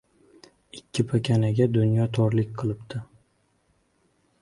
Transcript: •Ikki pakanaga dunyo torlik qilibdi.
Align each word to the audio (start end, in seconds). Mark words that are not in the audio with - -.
•Ikki 0.79 1.01
pakanaga 1.11 1.69
dunyo 1.77 2.09
torlik 2.19 2.51
qilibdi. 2.63 3.07